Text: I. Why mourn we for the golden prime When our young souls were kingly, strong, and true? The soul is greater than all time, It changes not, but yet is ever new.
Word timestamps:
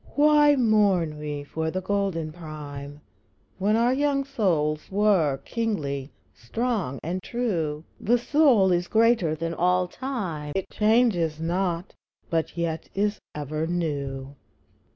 I. 0.03 0.09
Why 0.15 0.55
mourn 0.55 1.19
we 1.19 1.43
for 1.43 1.69
the 1.69 1.79
golden 1.79 2.31
prime 2.31 3.01
When 3.59 3.75
our 3.75 3.93
young 3.93 4.23
souls 4.25 4.89
were 4.91 5.37
kingly, 5.45 6.09
strong, 6.33 6.99
and 7.03 7.21
true? 7.21 7.83
The 7.99 8.17
soul 8.17 8.71
is 8.71 8.87
greater 8.87 9.35
than 9.35 9.53
all 9.53 9.87
time, 9.87 10.53
It 10.55 10.71
changes 10.71 11.39
not, 11.39 11.93
but 12.31 12.57
yet 12.57 12.89
is 12.95 13.19
ever 13.35 13.67
new. 13.67 14.33